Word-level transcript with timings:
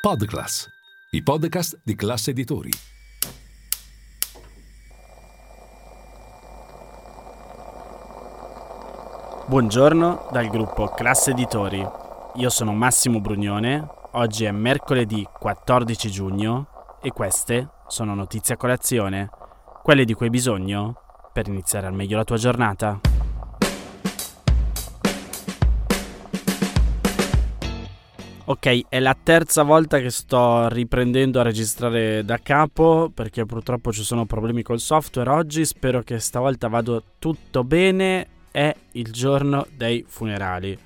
Podclass, 0.00 0.66
i 1.10 1.22
podcast 1.22 1.78
di 1.84 1.94
classe 1.94 2.30
editori. 2.30 2.70
Buongiorno 9.46 10.28
dal 10.32 10.48
gruppo 10.48 10.86
Classe 10.86 11.32
Editori. 11.32 11.86
Io 12.36 12.48
sono 12.48 12.72
Massimo 12.72 13.20
Brugnone. 13.20 13.86
Oggi 14.12 14.46
è 14.46 14.50
mercoledì 14.52 15.28
14 15.38 16.10
giugno 16.10 16.96
e 17.02 17.10
queste 17.10 17.68
sono 17.86 18.14
notizie 18.14 18.54
a 18.54 18.56
colazione, 18.56 19.28
quelle 19.82 20.06
di 20.06 20.14
cui 20.14 20.24
hai 20.24 20.32
bisogno 20.32 20.94
per 21.30 21.46
iniziare 21.46 21.86
al 21.86 21.92
meglio 21.92 22.16
la 22.16 22.24
tua 22.24 22.38
giornata. 22.38 23.09
Ok, 28.50 28.86
è 28.88 28.98
la 28.98 29.14
terza 29.14 29.62
volta 29.62 30.00
che 30.00 30.10
sto 30.10 30.66
riprendendo 30.70 31.38
a 31.38 31.44
registrare 31.44 32.24
da 32.24 32.38
capo 32.38 33.08
perché 33.14 33.46
purtroppo 33.46 33.92
ci 33.92 34.02
sono 34.02 34.26
problemi 34.26 34.62
col 34.62 34.80
software 34.80 35.30
oggi. 35.30 35.64
Spero 35.64 36.02
che 36.02 36.18
stavolta 36.18 36.66
vada 36.66 37.00
tutto 37.20 37.62
bene. 37.62 38.26
È 38.50 38.74
il 38.94 39.12
giorno 39.12 39.68
dei 39.76 40.04
funerali. 40.04 40.76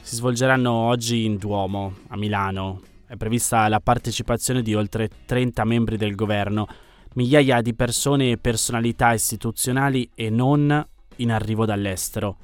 Si 0.00 0.16
svolgeranno 0.16 0.72
oggi 0.72 1.24
in 1.24 1.36
Duomo, 1.36 1.98
a 2.08 2.16
Milano. 2.16 2.80
È 3.06 3.14
prevista 3.14 3.68
la 3.68 3.78
partecipazione 3.78 4.60
di 4.60 4.74
oltre 4.74 5.08
30 5.24 5.62
membri 5.62 5.96
del 5.96 6.16
governo, 6.16 6.66
migliaia 7.12 7.60
di 7.60 7.74
persone 7.74 8.32
e 8.32 8.38
personalità 8.38 9.12
istituzionali 9.12 10.10
e 10.16 10.30
non 10.30 10.84
in 11.18 11.30
arrivo 11.30 11.64
dall'estero. 11.64 12.38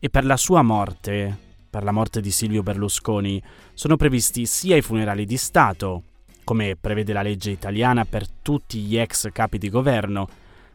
E 0.00 0.10
per 0.10 0.24
la 0.24 0.36
sua 0.36 0.62
morte, 0.62 1.46
per 1.68 1.84
la 1.84 1.92
morte 1.92 2.20
di 2.20 2.30
Silvio 2.30 2.62
Berlusconi, 2.62 3.42
sono 3.74 3.96
previsti 3.96 4.46
sia 4.46 4.76
i 4.76 4.82
funerali 4.82 5.24
di 5.24 5.36
Stato, 5.36 6.02
come 6.44 6.76
prevede 6.80 7.12
la 7.12 7.22
legge 7.22 7.50
italiana 7.50 8.04
per 8.04 8.28
tutti 8.28 8.80
gli 8.80 8.96
ex 8.96 9.30
capi 9.32 9.58
di 9.58 9.68
governo, 9.68 10.28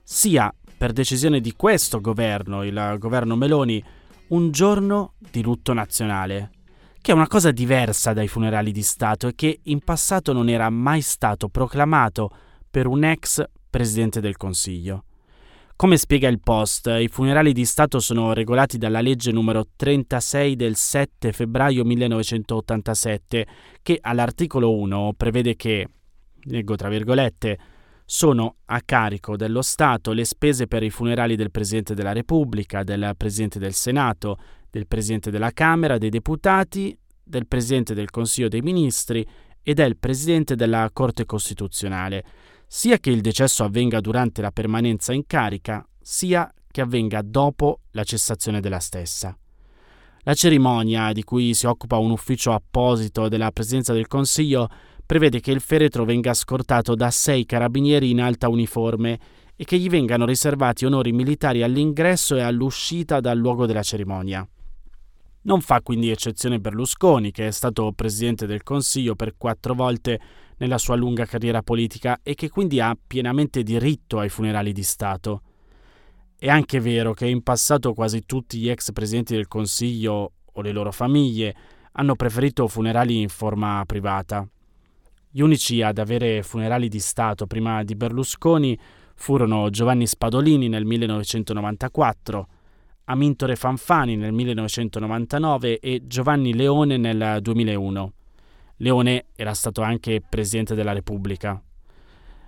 sia 0.04 0.54
per 0.78 0.92
decisione 0.92 1.40
di 1.40 1.54
questo 1.56 2.02
governo, 2.02 2.64
il 2.64 2.96
governo 3.00 3.36
Meloni, 3.36 3.84
un 4.28 4.52
giorno 4.52 5.14
di 5.18 5.42
lutto 5.42 5.74
nazionale, 5.74 6.52
che 7.02 7.12
è 7.12 7.16
una 7.16 7.28
cosa 7.28 7.52
diversa 7.52 8.14
dai 8.14 8.28
funerali 8.28 8.72
di 8.72 8.84
Stato 8.84 9.28
e 9.28 9.36
che 9.36 9.60
in 9.64 9.80
passato 9.80 10.34
non 10.34 10.50
era 10.50 10.70
mai 10.70 11.02
stato 11.02 11.50
proclamato 11.50 12.30
per 12.70 12.88
un 12.88 13.04
ex 13.04 13.44
presidente 13.70 14.22
del 14.22 14.38
Consiglio. 14.38 15.06
Come 15.76 15.98
spiega 15.98 16.30
il 16.30 16.40
Post, 16.40 16.88
i 16.88 17.08
funerali 17.08 17.52
di 17.52 17.66
Stato 17.66 18.00
sono 18.00 18.32
regolati 18.32 18.78
dalla 18.78 19.02
legge 19.02 19.32
numero 19.32 19.66
36 19.76 20.56
del 20.56 20.76
7 20.76 21.32
febbraio 21.32 21.84
1987, 21.84 23.48
che 23.82 23.98
all'articolo 24.00 24.74
1 24.78 25.14
prevede 25.18 25.56
che, 25.56 25.88
leggo 26.44 26.76
tra 26.76 26.90
virgolette, 26.90 27.58
sono 28.06 28.58
a 28.66 28.82
carico 28.86 29.36
dello 29.36 29.62
Stato 29.62 30.14
le 30.14 30.26
spese 30.26 30.68
per 30.68 30.84
i 30.84 30.90
funerali 30.90 31.36
del 31.36 31.52
Presidente 31.52 31.96
della 31.96 32.14
Repubblica, 32.14 32.84
del 32.84 33.16
Presidente 33.18 33.60
del 33.60 33.74
Senato, 33.74 34.38
del 34.70 34.88
Presidente 34.88 35.32
della 35.32 35.52
Camera, 35.52 35.98
dei 35.98 36.10
Deputati, 36.10 36.96
del 37.24 37.48
Presidente 37.48 37.94
del 37.94 38.10
Consiglio 38.10 38.48
dei 38.48 38.62
Ministri 38.62 39.26
e 39.62 39.74
del 39.74 39.98
Presidente 39.98 40.56
della 40.56 40.90
Corte 40.94 41.26
Costituzionale, 41.26 42.24
sia 42.76 42.98
che 42.98 43.12
il 43.12 43.22
decesso 43.22 43.64
avvenga 43.64 44.02
durante 44.02 44.42
la 44.42 44.50
permanenza 44.50 45.14
in 45.14 45.28
carica, 45.28 45.88
sia 46.02 46.52
che 46.72 46.82
avvenga 46.82 47.22
dopo 47.22 47.82
la 47.92 48.04
cessazione 48.04 48.62
della 48.62 48.80
stessa. 48.80 49.38
La 50.22 50.34
cerimonia, 50.34 51.12
di 51.12 51.24
cui 51.24 51.54
si 51.54 51.68
occupa 51.68 51.98
un 51.98 52.10
ufficio 52.10 52.52
apposito 52.52 53.30
della 53.30 53.52
Presidenza 53.52 53.94
del 53.94 54.08
Consiglio, 54.08 54.70
prevede 55.06 55.40
che 55.40 55.52
il 55.52 55.62
feretro 55.62 56.04
venga 56.04 56.34
scortato 56.34 56.96
da 56.96 57.12
sei 57.12 57.46
carabinieri 57.46 58.10
in 58.10 58.20
alta 58.20 58.50
uniforme 58.50 59.20
e 59.56 59.66
che 59.66 59.78
gli 59.78 59.88
vengano 59.88 60.26
riservati 60.26 60.84
onori 60.84 61.12
militari 61.12 61.62
all'ingresso 61.62 62.38
e 62.38 62.42
all'uscita 62.42 63.20
dal 63.20 63.38
luogo 63.38 63.68
della 63.68 63.84
cerimonia. 63.84 64.44
Non 65.44 65.62
fa 65.62 65.82
quindi 65.82 66.10
eccezione 66.10 66.60
Berlusconi, 66.60 67.30
che 67.30 67.46
è 67.46 67.52
stato 67.52 67.92
Presidente 67.92 68.48
del 68.48 68.64
Consiglio 68.64 69.14
per 69.14 69.36
quattro 69.38 69.76
volte 69.76 70.20
nella 70.64 70.78
sua 70.78 70.96
lunga 70.96 71.26
carriera 71.26 71.62
politica 71.62 72.22
e 72.24 72.36
che 72.36 72.50
quindi 72.50 72.80
ha 72.80 72.98
pienamente 73.06 73.64
diritto 73.64 74.20
ai 74.20 74.30
funerali 74.30 74.72
di 74.72 74.84
Stato. 74.84 75.42
È 76.38 76.50
anche 76.50 76.80
vero 76.80 77.14
che 77.14 77.28
in 77.28 77.44
passato 77.44 77.94
quasi 77.94 78.26
tutti 78.26 78.58
gli 78.58 78.70
ex 78.70 78.94
presidenti 78.94 79.36
del 79.36 79.50
Consiglio 79.50 80.32
o 80.54 80.62
le 80.62 80.72
loro 80.72 80.94
famiglie 80.94 81.54
hanno 81.92 82.16
preferito 82.16 82.68
funerali 82.70 83.20
in 83.20 83.28
forma 83.28 83.84
privata. 83.86 84.48
Gli 85.30 85.42
unici 85.42 85.82
ad 85.82 85.98
avere 85.98 86.44
funerali 86.44 86.88
di 86.88 87.00
Stato 87.00 87.46
prima 87.46 87.84
di 87.84 87.96
Berlusconi 87.96 88.80
furono 89.16 89.70
Giovanni 89.70 90.08
Spadolini 90.08 90.70
nel 90.70 90.86
1994, 90.86 92.48
Amintore 93.06 93.58
Fanfani 93.58 94.16
nel 94.16 94.32
1999 94.32 95.80
e 95.80 96.04
Giovanni 96.06 96.54
Leone 96.54 96.96
nel 96.96 97.40
2001. 97.42 98.14
Leone 98.78 99.26
era 99.36 99.54
stato 99.54 99.82
anche 99.82 100.22
Presidente 100.28 100.76
della 100.76 100.94
Repubblica. 100.94 101.62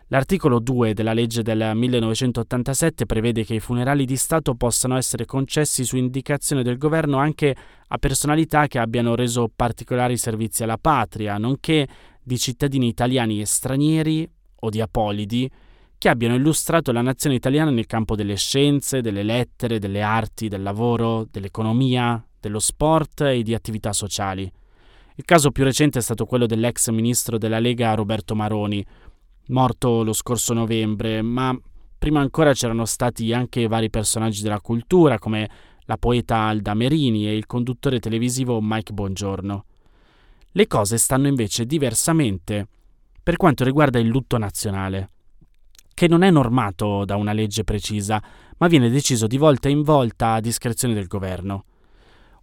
L'articolo 0.10 0.60
2 0.60 0.94
della 0.94 1.14
legge 1.14 1.42
del 1.42 1.72
1987 1.74 3.08
prevede 3.08 3.44
che 3.44 3.56
i 3.56 3.60
funerali 3.60 4.06
di 4.06 4.16
Stato 4.18 4.54
possano 4.54 4.98
essere 4.98 5.26
concessi 5.26 5.84
su 5.84 5.98
indicazione 5.98 6.62
del 6.62 6.78
governo 6.78 7.18
anche 7.18 7.56
a 7.88 7.98
personalità 7.98 8.68
che 8.68 8.78
abbiano 8.78 9.16
reso 9.16 9.50
particolari 9.54 10.16
servizi 10.16 10.62
alla 10.62 10.78
patria, 10.78 11.38
nonché 11.40 11.88
di 12.22 12.38
cittadini 12.38 12.88
italiani 12.88 13.42
e 13.42 13.46
stranieri 13.46 14.30
o 14.58 14.70
di 14.70 14.80
apolidi 14.80 15.50
che 15.98 16.10
abbiano 16.10 16.36
illustrato 16.36 16.92
la 16.92 17.02
nazione 17.02 17.36
italiana 17.36 17.72
nel 17.72 17.88
campo 17.88 18.16
delle 18.16 18.36
scienze, 18.36 19.02
delle 19.02 19.24
lettere, 19.24 19.80
delle 19.80 20.04
arti, 20.04 20.50
del 20.50 20.62
lavoro, 20.62 21.28
dell'economia, 21.32 22.24
dello 22.40 22.60
sport 22.60 23.22
e 23.22 23.42
di 23.42 23.56
attività 23.56 23.92
sociali. 23.92 24.52
Il 25.18 25.24
caso 25.24 25.52
più 25.52 25.64
recente 25.64 26.00
è 26.00 26.02
stato 26.02 26.26
quello 26.26 26.46
dell'ex 26.46 26.90
ministro 26.90 27.38
della 27.38 27.60
Lega 27.60 27.94
Roberto 27.94 28.36
Maroni, 28.36 28.86
morto 29.48 30.04
lo 30.04 30.12
scorso 30.12 30.54
novembre, 30.54 31.22
ma 31.22 31.58
prima 31.98 32.20
ancora 32.20 32.52
c'erano 32.52 32.84
stati 32.84 33.32
anche 33.32 33.66
vari 33.68 33.90
personaggi 33.90 34.42
della 34.42 34.60
cultura 34.60 35.18
come 35.18 35.50
la 35.86 35.96
poeta 35.96 36.40
Alda 36.40 36.74
Merini 36.74 37.28
e 37.28 37.38
il 37.38 37.46
conduttore 37.46 38.02
televisivo 38.02 38.60
Mike 38.62 38.92
Bongiorno. 38.92 39.66
Le 40.52 40.68
cose 40.68 40.98
stanno 40.98 41.28
invece 41.28 41.66
diversamente 41.66 42.68
per 43.24 43.38
quanto 43.38 43.64
riguarda 43.64 44.00
il 44.00 44.08
lutto 44.08 44.38
nazionale, 44.38 45.12
che 45.94 46.10
non 46.10 46.24
è 46.24 46.30
normato 46.30 47.06
da 47.06 47.16
una 47.16 47.32
legge 47.32 47.64
precisa, 47.64 48.22
ma 48.58 48.68
viene 48.68 48.90
deciso 48.90 49.28
di 49.28 49.38
volta 49.38 49.70
in 49.70 49.82
volta 49.82 50.34
a 50.34 50.42
discrezione 50.42 50.94
del 50.94 51.08
governo. 51.08 51.64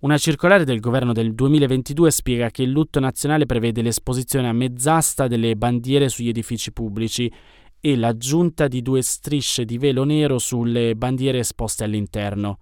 Una 0.03 0.19
circolare 0.19 0.65
del 0.65 0.81
governo 0.81 1.13
del 1.13 1.33
2022 1.33 2.11
spiega 2.11 2.51
che 2.51 2.65
il 2.65 2.71
lutto 2.71 2.99
nazionale 2.99 3.47
prevede 3.47 3.83
l'esposizione 3.83 4.49
a 4.49 4.53
mezz'asta 4.53 5.29
delle 5.29 5.55
bandiere 5.55 6.09
sugli 6.09 6.29
edifici 6.29 6.73
pubblici 6.73 7.33
e 7.79 7.97
l'aggiunta 7.97 8.67
di 8.67 8.83
due 8.83 9.01
strisce 9.01 9.65
di 9.65 9.79
velo 9.79 10.03
nero 10.03 10.41
sulle 10.41 10.97
bandiere 10.97 11.39
esposte 11.39 11.85
all'interno. 11.85 12.59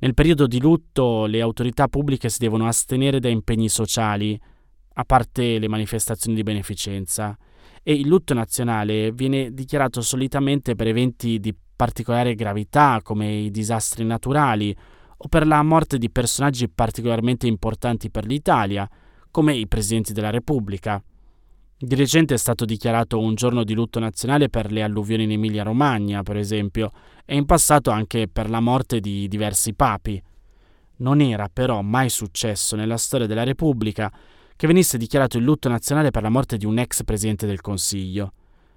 Nel 0.00 0.14
periodo 0.14 0.48
di 0.48 0.58
lutto 0.58 1.26
le 1.26 1.40
autorità 1.40 1.86
pubbliche 1.86 2.28
si 2.28 2.38
devono 2.40 2.66
astenere 2.66 3.20
da 3.20 3.28
impegni 3.28 3.68
sociali, 3.68 4.36
a 4.94 5.04
parte 5.04 5.60
le 5.60 5.68
manifestazioni 5.68 6.34
di 6.34 6.42
beneficenza, 6.42 7.38
e 7.84 7.92
il 7.92 8.08
lutto 8.08 8.34
nazionale 8.34 9.12
viene 9.12 9.54
dichiarato 9.54 10.00
solitamente 10.00 10.74
per 10.74 10.88
eventi 10.88 11.38
di 11.38 11.54
particolare 11.76 12.34
gravità 12.34 12.98
come 13.00 13.32
i 13.32 13.52
disastri 13.52 14.04
naturali 14.04 14.76
o 15.24 15.28
per 15.28 15.46
la 15.46 15.62
morte 15.62 15.96
di 15.96 16.10
personaggi 16.10 16.68
particolarmente 16.68 17.46
importanti 17.46 18.10
per 18.10 18.26
l'Italia, 18.26 18.86
come 19.30 19.54
i 19.54 19.66
presidenti 19.66 20.12
della 20.12 20.28
Repubblica. 20.28 21.02
Di 21.76 21.94
recente 21.94 22.34
è 22.34 22.36
stato 22.36 22.66
dichiarato 22.66 23.18
un 23.18 23.34
giorno 23.34 23.64
di 23.64 23.72
lutto 23.72 23.98
nazionale 23.98 24.50
per 24.50 24.70
le 24.70 24.82
alluvioni 24.82 25.24
in 25.24 25.32
Emilia-Romagna, 25.32 26.22
per 26.22 26.36
esempio, 26.36 26.92
e 27.24 27.36
in 27.36 27.46
passato 27.46 27.90
anche 27.90 28.28
per 28.28 28.50
la 28.50 28.60
morte 28.60 29.00
di 29.00 29.26
diversi 29.26 29.72
papi. 29.72 30.22
Non 30.96 31.22
era 31.22 31.48
però 31.50 31.80
mai 31.80 32.10
successo 32.10 32.76
nella 32.76 32.98
storia 32.98 33.26
della 33.26 33.44
Repubblica 33.44 34.12
che 34.54 34.66
venisse 34.66 34.98
dichiarato 34.98 35.38
il 35.38 35.44
lutto 35.44 35.70
nazionale 35.70 36.10
per 36.10 36.22
la 36.22 36.28
morte 36.28 36.58
di 36.58 36.66
un 36.66 36.78
ex 36.78 37.02
presidente 37.02 37.46
del 37.46 37.62
Consiglio. 37.62 38.32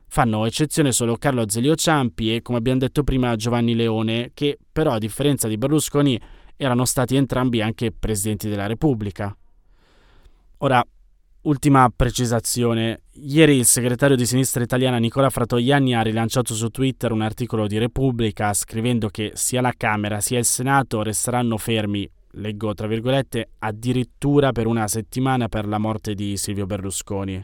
Fanno 0.07 0.45
eccezione 0.45 0.93
solo 0.93 1.17
Carlo 1.17 1.41
Azeglio 1.41 1.75
Ciampi 1.75 2.33
e, 2.33 2.41
come 2.41 2.57
abbiamo 2.57 2.79
detto 2.79 3.03
prima, 3.03 3.35
Giovanni 3.35 3.75
Leone, 3.75 4.31
che 4.33 4.57
però, 4.71 4.93
a 4.93 4.97
differenza 4.97 5.50
di 5.50 5.57
Berlusconi, 5.57 6.19
erano 6.57 6.86
stati 6.86 7.15
entrambi 7.15 7.62
anche 7.62 7.92
presidenti 7.92 8.50
della 8.50 8.65
Repubblica. 8.65 9.36
Ora, 10.57 10.83
ultima 11.42 11.89
precisazione. 11.95 13.01
Ieri 13.13 13.57
il 13.57 13.65
segretario 13.65 14.15
di 14.15 14.25
sinistra 14.25 14.63
italiana 14.63 14.98
Nicola 14.98 15.30
Fratoianni 15.30 15.95
ha 15.95 16.01
rilanciato 16.01 16.54
su 16.54 16.69
Twitter 16.69 17.12
un 17.12 17.21
articolo 17.21 17.68
di 17.68 17.77
Repubblica 17.77 18.54
scrivendo 18.54 19.07
che 19.07 19.31
sia 19.36 19.62
la 19.62 19.74
Camera 19.75 20.19
sia 20.19 20.39
il 20.39 20.45
Senato 20.45 21.04
resteranno 21.04 21.57
fermi, 21.57 22.09
leggo 22.31 22.74
tra 22.74 22.88
virgolette, 22.88 23.50
addirittura 23.60 24.51
per 24.51 24.68
una 24.68 24.88
settimana 24.88 25.48
per 25.48 25.68
la 25.68 25.77
morte 25.77 26.15
di 26.15 26.38
Silvio 26.38 26.65
Berlusconi. 26.65 27.44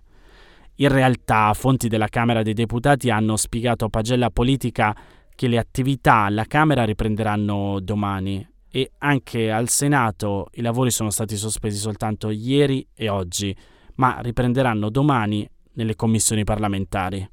In 0.78 0.90
realtà, 0.90 1.54
fonti 1.54 1.88
della 1.88 2.08
Camera 2.08 2.42
dei 2.42 2.54
Deputati 2.54 3.12
hanno 3.12 3.36
spiegato 3.36 3.86
a 3.86 3.90
Pagella 3.90 4.32
Politica 4.32 4.96
che 5.36 5.48
le 5.48 5.60
attività 5.60 6.24
alla 6.24 6.46
Camera 6.46 6.84
riprenderanno 6.84 7.80
domani 7.80 8.53
e 8.76 8.94
anche 8.98 9.52
al 9.52 9.70
Senato 9.70 10.48
i 10.54 10.62
lavori 10.62 10.90
sono 10.90 11.12
stati 11.12 11.38
sospesi 11.38 11.78
soltanto 11.78 12.32
ieri 12.32 12.84
e 12.96 13.08
oggi, 13.08 13.56
ma 13.98 14.18
riprenderanno 14.20 14.90
domani 14.90 15.48
nelle 15.74 15.96
commissioni 15.96 16.44
parlamentari. 16.44 17.30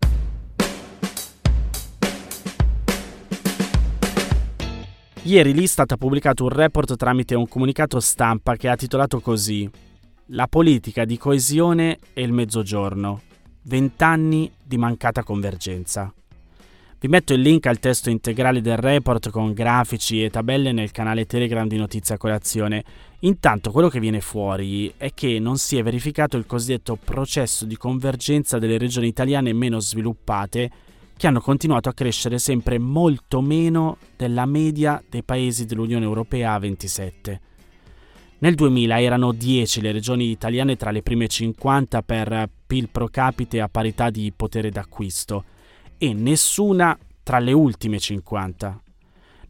Ieri 5.22 5.54
l'Istat 5.54 5.92
ha 5.92 5.96
pubblicato 5.96 6.42
un 6.42 6.50
report 6.50 6.94
tramite 6.96 7.34
un 7.34 7.48
comunicato 7.48 8.00
stampa 8.00 8.56
che 8.56 8.68
ha 8.68 8.76
titolato 8.76 9.20
così 9.20 9.68
La 10.32 10.46
politica 10.46 11.06
di 11.06 11.16
coesione 11.16 12.00
e 12.12 12.22
il 12.22 12.32
mezzogiorno. 12.32 13.22
Vent'anni 13.62 14.52
di 14.62 14.76
mancata 14.76 15.22
convergenza. 15.22 16.12
Vi 17.02 17.08
metto 17.08 17.32
il 17.32 17.40
link 17.40 17.64
al 17.64 17.78
testo 17.78 18.10
integrale 18.10 18.60
del 18.60 18.76
report 18.76 19.30
con 19.30 19.54
grafici 19.54 20.22
e 20.22 20.28
tabelle 20.28 20.70
nel 20.70 20.90
canale 20.90 21.24
Telegram 21.24 21.66
di 21.66 21.78
Notizia 21.78 22.18
Colazione. 22.18 22.84
Intanto 23.20 23.70
quello 23.70 23.88
che 23.88 24.00
viene 24.00 24.20
fuori 24.20 24.92
è 24.98 25.14
che 25.14 25.38
non 25.38 25.56
si 25.56 25.78
è 25.78 25.82
verificato 25.82 26.36
il 26.36 26.44
cosiddetto 26.44 26.98
processo 27.02 27.64
di 27.64 27.78
convergenza 27.78 28.58
delle 28.58 28.76
regioni 28.76 29.06
italiane 29.06 29.54
meno 29.54 29.80
sviluppate 29.80 30.70
che 31.16 31.26
hanno 31.26 31.40
continuato 31.40 31.88
a 31.88 31.94
crescere 31.94 32.38
sempre 32.38 32.78
molto 32.78 33.40
meno 33.40 33.96
della 34.14 34.44
media 34.44 35.02
dei 35.08 35.22
paesi 35.22 35.64
dell'Unione 35.64 36.04
Europea 36.04 36.52
a 36.52 36.58
27. 36.58 37.40
Nel 38.40 38.54
2000 38.54 39.00
erano 39.00 39.32
10 39.32 39.80
le 39.80 39.92
regioni 39.92 40.30
italiane 40.30 40.76
tra 40.76 40.90
le 40.90 41.00
prime 41.00 41.28
50 41.28 42.02
per 42.02 42.46
PIL 42.66 42.90
pro 42.90 43.08
capite 43.08 43.62
a 43.62 43.70
parità 43.70 44.10
di 44.10 44.30
potere 44.36 44.68
d'acquisto 44.68 45.44
e 46.02 46.14
nessuna 46.14 46.98
tra 47.22 47.38
le 47.40 47.52
ultime 47.52 47.98
50. 47.98 48.82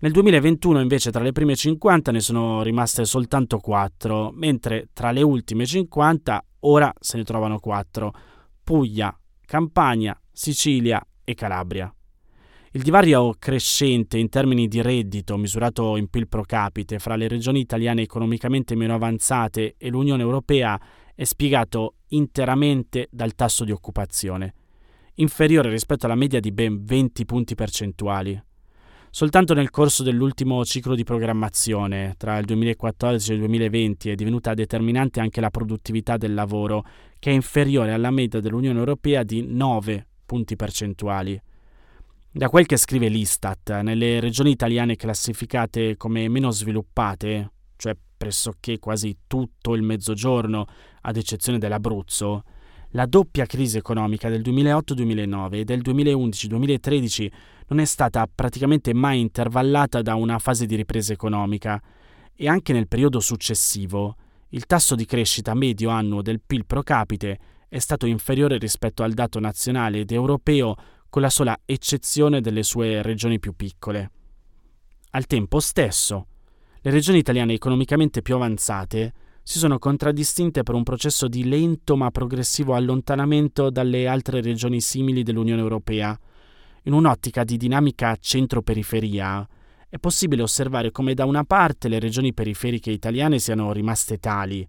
Nel 0.01 0.11
2021 0.11 0.81
invece 0.81 1.13
tra 1.13 1.23
le 1.23 1.31
prime 1.31 1.55
50 1.55 2.11
ne 2.11 2.19
sono 2.19 2.65
rimaste 2.65 3.05
soltanto 3.05 3.59
4, 3.59 4.33
mentre 4.35 4.89
tra 4.93 5.13
le 5.13 5.23
ultime 5.23 5.65
50 5.65 6.45
ora 6.61 6.93
se 6.99 7.19
ne 7.19 7.23
trovano 7.23 7.61
4. 7.61 8.13
Puglia, 8.65 9.17
Campania, 9.47 10.21
Sicilia 10.33 11.01
e 11.23 11.35
Calabria. 11.35 11.95
Il 12.73 12.83
divario 12.83 13.37
crescente 13.39 14.19
in 14.19 14.29
termini 14.29 14.67
di 14.67 14.83
reddito 14.83 15.37
misurato 15.37 15.97
in 15.97 16.09
PIL 16.09 16.27
pro 16.27 16.43
capite 16.43 16.99
fra 16.99 17.15
le 17.15 17.29
regioni 17.29 17.61
italiane 17.61 18.03
economicamente 18.03 18.75
meno 18.75 18.95
avanzate 18.95 19.77
e 19.79 19.89
l'Unione 19.89 20.23
Europea 20.23 20.81
è 21.15 21.23
spiegato 21.23 21.95
interamente 22.09 23.07
dal 23.13 23.37
tasso 23.37 23.65
di 23.65 23.71
occupazione, 23.71 24.55
inferiore 25.21 25.71
rispetto 25.71 26.07
alla 26.07 26.15
media 26.15 26.41
di 26.41 26.53
ben 26.53 26.85
20 26.85 27.25
punti 27.25 27.55
percentuali. 27.55 28.43
Soltanto 29.13 29.55
nel 29.55 29.71
corso 29.71 30.03
dell'ultimo 30.03 30.65
ciclo 30.65 30.95
di 30.95 31.03
programmazione, 31.03 32.15
tra 32.17 32.39
il 32.39 32.45
2014 32.45 33.31
e 33.31 33.35
il 33.35 33.41
2020, 33.41 34.11
è 34.11 34.15
divenuta 34.15 34.55
determinante 34.55 35.21
anche 35.21 35.41
la 35.41 35.51
produttività 35.51 36.17
del 36.17 36.33
lavoro, 36.33 36.85
che 37.19 37.31
è 37.31 37.35
inferiore 37.35 37.93
alla 37.93 38.11
media 38.11 38.41
dell'Unione 38.41 38.79
Europea 38.79 39.25
di 39.25 39.45
9 39.47 40.07
punti 40.25 40.55
percentuali. 40.55 41.41
Da 42.33 42.49
quel 42.49 42.67
che 42.67 42.77
scrive 42.77 43.09
l'Istat, 43.09 43.81
nelle 43.81 44.21
regioni 44.21 44.51
italiane 44.51 44.95
classificate 44.95 45.97
come 45.97 46.29
meno 46.29 46.53
sviluppate, 46.53 47.51
cioè 47.75 47.97
pressoché 48.17 48.79
quasi 48.79 49.19
tutto 49.27 49.75
il 49.75 49.83
mezzogiorno, 49.83 50.67
ad 51.01 51.17
eccezione 51.17 51.59
dell'Abruzzo, 51.59 52.45
la 52.93 53.07
doppia 53.07 53.47
crisi 53.47 53.77
economica 53.77 54.29
del 54.29 54.41
2008-2009 54.41 55.55
e 55.55 55.65
del 55.65 55.81
2011-2013 55.81 57.31
non 57.69 57.79
è 57.79 57.85
stata 57.85 58.29
praticamente 58.33 58.93
mai 58.93 59.21
intervallata 59.21 60.03
da 60.03 60.15
una 60.15 60.39
fase 60.39 60.67
di 60.67 60.75
ripresa 60.75 61.13
economica 61.13 61.81
e 62.35 62.49
anche 62.49 62.73
nel 62.73 62.89
periodo 62.89 63.21
successivo 63.21 64.17
il 64.49 64.67
tasso 64.67 64.97
di 64.97 65.05
crescita 65.05 65.55
medio 65.55 65.91
annuo 65.91 66.23
del 66.23 66.41
PIL 66.45 66.67
pro 66.67 66.83
capite 66.83 67.39
è 67.69 67.79
stato 67.79 68.07
inferiore 68.07 68.59
rispetto 68.59 69.05
al 69.05 69.13
dato 69.13 69.39
nazionale 69.39 70.01
ed 70.01 70.11
europeo 70.11 70.75
con 71.09 71.23
la 71.23 71.31
sola 71.31 71.57
eccezione 71.65 72.41
delle 72.41 72.65
sue 72.65 73.03
regioni 73.03 73.39
più 73.39 73.55
piccole. 73.55 74.11
Al 75.11 75.27
tempo 75.27 75.61
stesso, 75.61 76.27
le 76.81 76.91
regioni 76.91 77.19
italiane 77.19 77.53
economicamente 77.53 78.23
più 78.23 78.35
avanzate 78.35 79.13
si 79.51 79.59
sono 79.59 79.81
contraddistinte 79.81 80.63
per 80.63 80.77
un 80.77 80.85
processo 80.85 81.27
di 81.27 81.43
lento 81.43 81.97
ma 81.97 82.13
progressivo 82.13 82.77
allontanamento 82.77 83.69
dalle 83.69 84.07
altre 84.07 84.41
regioni 84.41 84.81
simili 84.81 85.25
dell'Unione 85.25 85.61
Europea. 85.61 86.17
In 86.85 86.93
un'ottica 86.93 87.43
di 87.43 87.57
dinamica 87.57 88.15
centro-periferia, 88.15 89.45
è 89.89 89.99
possibile 89.99 90.43
osservare 90.43 90.93
come 90.93 91.15
da 91.15 91.25
una 91.25 91.43
parte 91.43 91.89
le 91.89 91.99
regioni 91.99 92.33
periferiche 92.33 92.93
italiane 92.93 93.41
siano 93.41 93.73
rimaste 93.73 94.19
tali, 94.19 94.65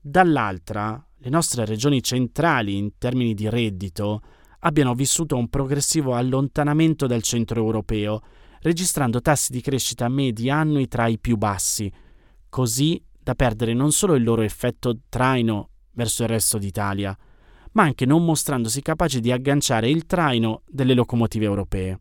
dall'altra 0.00 1.06
le 1.18 1.28
nostre 1.28 1.66
regioni 1.66 2.02
centrali 2.02 2.78
in 2.78 2.96
termini 2.96 3.34
di 3.34 3.50
reddito 3.50 4.22
abbiano 4.60 4.94
vissuto 4.94 5.36
un 5.36 5.50
progressivo 5.50 6.14
allontanamento 6.14 7.06
dal 7.06 7.22
centro 7.22 7.60
europeo, 7.60 8.22
registrando 8.62 9.20
tassi 9.20 9.52
di 9.52 9.60
crescita 9.60 10.08
medi 10.08 10.48
annui 10.48 10.88
tra 10.88 11.08
i 11.08 11.18
più 11.18 11.36
bassi, 11.36 11.92
così 12.48 12.98
da 13.24 13.34
perdere 13.34 13.72
non 13.72 13.90
solo 13.90 14.14
il 14.14 14.22
loro 14.22 14.42
effetto 14.42 14.98
traino 15.08 15.70
verso 15.92 16.24
il 16.24 16.28
resto 16.28 16.58
d'Italia, 16.58 17.16
ma 17.72 17.82
anche 17.82 18.04
non 18.04 18.22
mostrandosi 18.22 18.82
capaci 18.82 19.20
di 19.20 19.32
agganciare 19.32 19.88
il 19.88 20.04
traino 20.04 20.62
delle 20.68 20.92
locomotive 20.92 21.46
europee. 21.46 21.98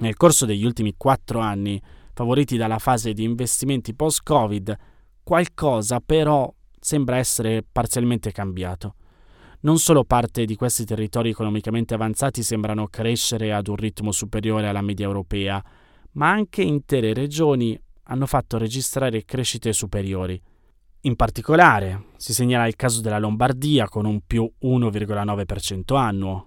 Nel 0.00 0.16
corso 0.16 0.44
degli 0.44 0.64
ultimi 0.64 0.94
quattro 0.96 1.38
anni, 1.38 1.80
favoriti 2.12 2.56
dalla 2.56 2.78
fase 2.78 3.12
di 3.12 3.22
investimenti 3.22 3.94
post-Covid, 3.94 4.76
qualcosa 5.22 6.00
però 6.00 6.52
sembra 6.80 7.16
essere 7.16 7.64
parzialmente 7.70 8.32
cambiato. 8.32 8.94
Non 9.60 9.78
solo 9.78 10.04
parte 10.04 10.44
di 10.44 10.56
questi 10.56 10.84
territori 10.84 11.30
economicamente 11.30 11.94
avanzati 11.94 12.42
sembrano 12.42 12.88
crescere 12.88 13.52
ad 13.52 13.68
un 13.68 13.76
ritmo 13.76 14.10
superiore 14.10 14.68
alla 14.68 14.82
media 14.82 15.06
europea, 15.06 15.62
ma 16.12 16.30
anche 16.30 16.62
intere 16.62 17.12
regioni 17.12 17.80
hanno 18.10 18.26
fatto 18.26 18.58
registrare 18.58 19.24
crescite 19.24 19.72
superiori. 19.72 20.40
In 21.02 21.16
particolare 21.16 22.06
si 22.16 22.34
segnala 22.34 22.66
il 22.66 22.76
caso 22.76 23.00
della 23.00 23.18
Lombardia 23.18 23.88
con 23.88 24.04
un 24.04 24.20
più 24.26 24.50
1,9% 24.62 25.96
annuo, 25.96 26.46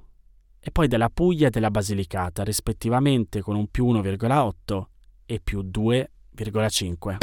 e 0.59 0.71
poi 0.71 0.87
della 0.87 1.09
Puglia 1.09 1.47
e 1.47 1.49
della 1.49 1.71
Basilicata 1.71 2.43
rispettivamente 2.43 3.41
con 3.41 3.55
un 3.55 3.67
più 3.67 3.85
1,8 3.87 4.83
e 5.25 5.39
più 5.43 5.61
2,5. 5.61 7.17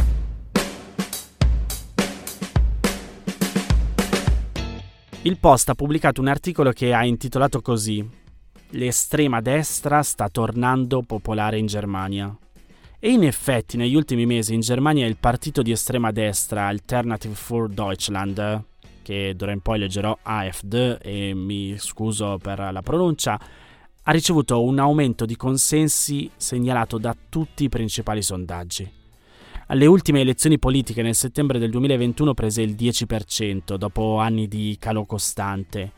Il 5.23 5.38
Post 5.38 5.68
ha 5.68 5.75
pubblicato 5.75 6.21
un 6.21 6.28
articolo 6.28 6.71
che 6.73 6.95
ha 6.95 7.04
intitolato 7.04 7.61
così 7.61 8.26
L'estrema 8.73 9.40
destra 9.40 10.02
sta 10.02 10.28
tornando 10.28 11.00
popolare 11.00 11.57
in 11.57 11.64
Germania. 11.64 12.37
E 13.00 13.11
in 13.11 13.23
effetti 13.23 13.76
negli 13.76 13.95
ultimi 13.95 14.26
mesi 14.26 14.55
in 14.55 14.61
Germania 14.61 15.07
il 15.07 15.19
partito 15.19 15.62
di 15.62 15.71
estrema 15.71 16.11
destra 16.11 16.67
Alternative 16.67 17.33
for 17.33 17.69
Deutschland, 17.69 18.64
che 19.02 19.35
d'ora 19.37 19.52
in 19.52 19.61
poi 19.61 19.78
leggerò 19.78 20.19
AfD 20.21 20.99
e 21.00 21.33
mi 21.33 21.76
scuso 21.78 22.38
per 22.43 22.59
la 22.59 22.83
pronuncia, 22.83 23.40
ha 24.02 24.11
ricevuto 24.11 24.64
un 24.64 24.81
aumento 24.81 25.26
di 25.26 25.37
consensi 25.37 26.28
segnalato 26.37 26.99
da 26.99 27.17
tutti 27.28 27.62
i 27.62 27.69
principali 27.69 28.21
sondaggi. 28.21 28.90
Alle 29.69 29.87
ultime 29.87 30.21
elezioni 30.21 30.59
politiche 30.59 31.02
nel 31.02 31.14
settembre 31.14 31.61
del 31.61 31.71
2021 31.71 32.35
prese 32.35 32.62
il 32.62 32.75
10% 32.75 33.76
dopo 33.76 34.19
anni 34.19 34.49
di 34.49 34.76
calo 34.81 35.05
costante. 35.05 35.93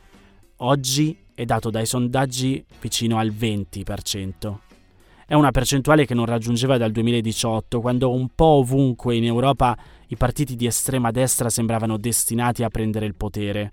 Oggi 0.57 1.17
è 1.33 1.45
dato 1.45 1.71
dai 1.71 1.87
sondaggi 1.87 2.63
vicino 2.79 3.17
al 3.17 3.31
20%. 3.31 4.70
È 5.31 5.35
una 5.35 5.51
percentuale 5.51 6.05
che 6.05 6.13
non 6.13 6.25
raggiungeva 6.25 6.75
dal 6.75 6.91
2018, 6.91 7.79
quando 7.79 8.11
un 8.11 8.27
po' 8.35 8.59
ovunque 8.59 9.15
in 9.15 9.23
Europa 9.23 9.77
i 10.07 10.17
partiti 10.17 10.57
di 10.57 10.65
estrema 10.65 11.09
destra 11.09 11.49
sembravano 11.49 11.95
destinati 11.95 12.63
a 12.63 12.69
prendere 12.69 13.05
il 13.05 13.15
potere. 13.15 13.71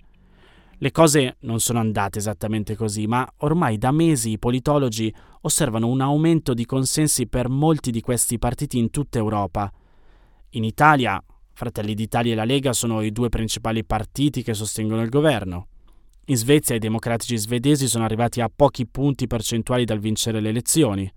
Le 0.77 0.91
cose 0.91 1.35
non 1.41 1.59
sono 1.59 1.79
andate 1.79 2.17
esattamente 2.17 2.77
così, 2.77 3.07
ma 3.07 3.29
ormai 3.39 3.77
da 3.77 3.91
mesi 3.91 4.31
i 4.31 4.39
politologi 4.39 5.13
osservano 5.41 5.89
un 5.89 5.99
aumento 5.99 6.53
di 6.53 6.63
consensi 6.63 7.27
per 7.27 7.49
molti 7.49 7.91
di 7.91 7.99
questi 7.99 8.39
partiti 8.39 8.77
in 8.77 8.89
tutta 8.89 9.17
Europa. 9.17 9.69
In 10.51 10.63
Italia, 10.63 11.21
Fratelli 11.51 11.93
d'Italia 11.93 12.31
e 12.31 12.35
la 12.35 12.45
Lega 12.45 12.71
sono 12.71 13.01
i 13.01 13.11
due 13.11 13.27
principali 13.27 13.83
partiti 13.83 14.43
che 14.43 14.53
sostengono 14.53 15.01
il 15.01 15.09
governo. 15.09 15.67
In 16.27 16.37
Svezia 16.37 16.75
i 16.75 16.79
democratici 16.79 17.35
svedesi 17.35 17.89
sono 17.89 18.05
arrivati 18.05 18.39
a 18.39 18.49
pochi 18.49 18.87
punti 18.87 19.27
percentuali 19.27 19.83
dal 19.83 19.99
vincere 19.99 20.39
le 20.39 20.47
elezioni. 20.47 21.11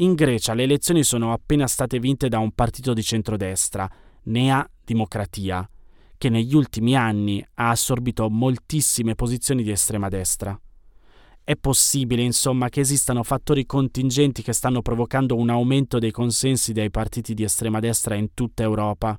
In 0.00 0.12
Grecia 0.12 0.52
le 0.52 0.64
elezioni 0.64 1.02
sono 1.02 1.32
appena 1.32 1.66
state 1.66 1.98
vinte 1.98 2.28
da 2.28 2.38
un 2.38 2.52
partito 2.52 2.92
di 2.92 3.02
centrodestra, 3.02 3.90
Nea 4.24 4.68
Dimocratia, 4.84 5.66
che 6.18 6.28
negli 6.28 6.54
ultimi 6.54 6.94
anni 6.94 7.42
ha 7.54 7.70
assorbito 7.70 8.28
moltissime 8.28 9.14
posizioni 9.14 9.62
di 9.62 9.70
estrema 9.70 10.08
destra. 10.08 10.60
È 11.42 11.56
possibile, 11.56 12.20
insomma, 12.20 12.68
che 12.68 12.80
esistano 12.80 13.22
fattori 13.22 13.64
contingenti 13.64 14.42
che 14.42 14.52
stanno 14.52 14.82
provocando 14.82 15.34
un 15.34 15.48
aumento 15.48 15.98
dei 15.98 16.10
consensi 16.10 16.74
dei 16.74 16.90
partiti 16.90 17.32
di 17.32 17.44
estrema 17.44 17.80
destra 17.80 18.16
in 18.16 18.34
tutta 18.34 18.64
Europa. 18.64 19.18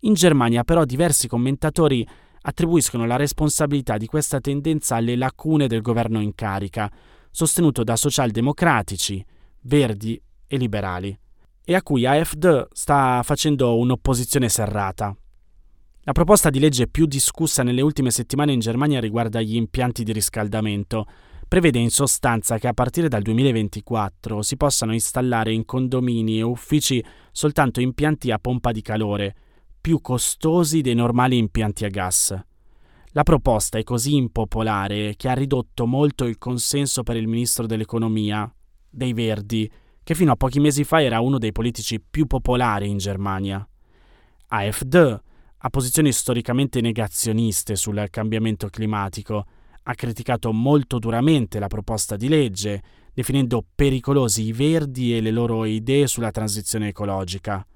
In 0.00 0.14
Germania, 0.14 0.64
però, 0.64 0.86
diversi 0.86 1.28
commentatori 1.28 2.08
attribuiscono 2.40 3.04
la 3.04 3.16
responsabilità 3.16 3.98
di 3.98 4.06
questa 4.06 4.40
tendenza 4.40 4.96
alle 4.96 5.16
lacune 5.16 5.66
del 5.66 5.82
governo 5.82 6.22
in 6.22 6.34
carica, 6.34 6.90
sostenuto 7.30 7.84
da 7.84 7.94
socialdemocratici, 7.94 9.22
verdi 9.62 10.20
e 10.46 10.56
liberali, 10.56 11.16
e 11.64 11.74
a 11.74 11.82
cui 11.82 12.06
AfD 12.06 12.68
sta 12.72 13.22
facendo 13.22 13.76
un'opposizione 13.78 14.48
serrata. 14.48 15.14
La 16.02 16.12
proposta 16.12 16.48
di 16.48 16.58
legge 16.58 16.88
più 16.88 17.04
discussa 17.04 17.62
nelle 17.62 17.82
ultime 17.82 18.10
settimane 18.10 18.52
in 18.52 18.60
Germania 18.60 18.98
riguarda 18.98 19.42
gli 19.42 19.56
impianti 19.56 20.04
di 20.04 20.12
riscaldamento, 20.12 21.04
prevede 21.46 21.78
in 21.78 21.90
sostanza 21.90 22.58
che 22.58 22.68
a 22.68 22.72
partire 22.72 23.08
dal 23.08 23.20
2024 23.20 24.42
si 24.42 24.56
possano 24.56 24.92
installare 24.92 25.52
in 25.52 25.66
condomini 25.66 26.38
e 26.38 26.42
uffici 26.42 27.04
soltanto 27.32 27.80
impianti 27.80 28.30
a 28.30 28.38
pompa 28.38 28.72
di 28.72 28.80
calore, 28.80 29.34
più 29.80 30.00
costosi 30.00 30.80
dei 30.80 30.94
normali 30.94 31.36
impianti 31.36 31.84
a 31.84 31.88
gas. 31.88 32.38
La 33.12 33.22
proposta 33.22 33.78
è 33.78 33.82
così 33.82 34.16
impopolare 34.16 35.14
che 35.16 35.28
ha 35.28 35.34
ridotto 35.34 35.86
molto 35.86 36.24
il 36.24 36.38
consenso 36.38 37.02
per 37.02 37.16
il 37.16 37.26
ministro 37.26 37.66
dell'economia, 37.66 38.50
dei 38.90 39.12
Verdi, 39.12 39.70
che 40.02 40.14
fino 40.14 40.32
a 40.32 40.36
pochi 40.36 40.60
mesi 40.60 40.84
fa 40.84 41.02
era 41.02 41.20
uno 41.20 41.38
dei 41.38 41.52
politici 41.52 42.00
più 42.00 42.26
popolari 42.26 42.88
in 42.88 42.98
Germania. 42.98 43.66
AfD 44.48 45.20
ha 45.58 45.70
posizioni 45.70 46.12
storicamente 46.12 46.80
negazioniste 46.80 47.76
sul 47.76 48.06
cambiamento 48.10 48.68
climatico, 48.68 49.44
ha 49.82 49.94
criticato 49.94 50.52
molto 50.52 50.98
duramente 50.98 51.58
la 51.58 51.66
proposta 51.66 52.16
di 52.16 52.28
legge, 52.28 52.82
definendo 53.12 53.64
pericolosi 53.74 54.44
i 54.44 54.52
verdi 54.52 55.16
e 55.16 55.20
le 55.20 55.30
loro 55.30 55.64
idee 55.64 56.06
sulla 56.06 56.30
transizione 56.30 56.88
ecologica. 56.88 57.66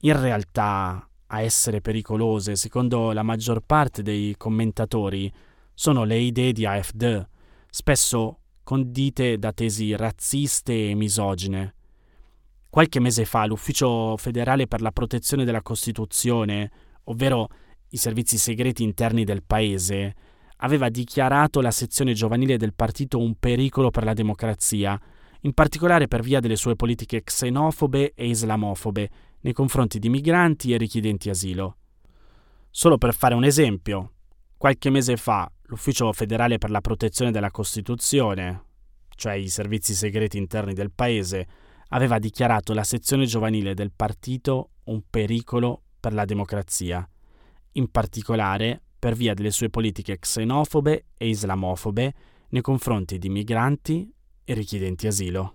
In 0.00 0.20
realtà, 0.20 1.08
a 1.26 1.40
essere 1.40 1.80
pericolose, 1.80 2.56
secondo 2.56 3.12
la 3.12 3.22
maggior 3.22 3.60
parte 3.60 4.02
dei 4.02 4.34
commentatori, 4.36 5.32
sono 5.74 6.04
le 6.04 6.18
idee 6.18 6.52
di 6.52 6.66
AfD, 6.66 7.26
spesso 7.68 8.41
condite 8.62 9.38
da 9.38 9.52
tesi 9.52 9.94
razziste 9.96 10.90
e 10.90 10.94
misogine. 10.94 11.74
Qualche 12.68 13.00
mese 13.00 13.24
fa 13.24 13.44
l'Ufficio 13.46 14.16
federale 14.16 14.66
per 14.66 14.80
la 14.80 14.92
protezione 14.92 15.44
della 15.44 15.62
Costituzione, 15.62 16.70
ovvero 17.04 17.48
i 17.90 17.96
servizi 17.96 18.38
segreti 18.38 18.82
interni 18.82 19.24
del 19.24 19.42
paese, 19.42 20.14
aveva 20.58 20.88
dichiarato 20.88 21.60
la 21.60 21.70
sezione 21.70 22.14
giovanile 22.14 22.56
del 22.56 22.74
partito 22.74 23.18
un 23.18 23.34
pericolo 23.38 23.90
per 23.90 24.04
la 24.04 24.14
democrazia, 24.14 24.98
in 25.40 25.52
particolare 25.52 26.08
per 26.08 26.22
via 26.22 26.40
delle 26.40 26.56
sue 26.56 26.76
politiche 26.76 27.22
xenofobe 27.22 28.12
e 28.14 28.28
islamofobe 28.28 29.10
nei 29.40 29.52
confronti 29.52 29.98
di 29.98 30.08
migranti 30.08 30.72
e 30.72 30.78
richiedenti 30.78 31.28
asilo. 31.28 31.76
Solo 32.70 32.96
per 32.96 33.12
fare 33.12 33.34
un 33.34 33.44
esempio, 33.44 34.12
qualche 34.62 34.90
mese 34.90 35.16
fa 35.16 35.50
l'Ufficio 35.62 36.12
federale 36.12 36.58
per 36.58 36.70
la 36.70 36.80
protezione 36.80 37.32
della 37.32 37.50
Costituzione, 37.50 38.66
cioè 39.16 39.32
i 39.32 39.48
servizi 39.48 39.92
segreti 39.92 40.38
interni 40.38 40.72
del 40.72 40.92
paese, 40.92 41.48
aveva 41.88 42.20
dichiarato 42.20 42.72
la 42.72 42.84
sezione 42.84 43.24
giovanile 43.24 43.74
del 43.74 43.90
partito 43.90 44.74
un 44.84 45.02
pericolo 45.10 45.82
per 45.98 46.12
la 46.12 46.24
democrazia, 46.24 47.04
in 47.72 47.90
particolare 47.90 48.80
per 49.00 49.16
via 49.16 49.34
delle 49.34 49.50
sue 49.50 49.68
politiche 49.68 50.20
xenofobe 50.20 51.06
e 51.16 51.26
islamofobe 51.26 52.14
nei 52.50 52.62
confronti 52.62 53.18
di 53.18 53.30
migranti 53.30 54.14
e 54.44 54.54
richiedenti 54.54 55.08
asilo. 55.08 55.54